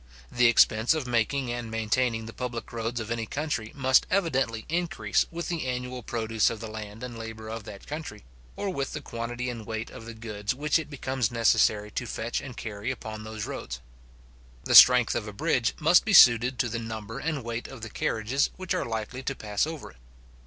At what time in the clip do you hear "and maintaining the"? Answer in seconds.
1.53-2.33